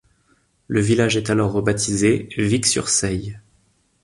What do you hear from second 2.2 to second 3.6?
Vic-sur-Seille.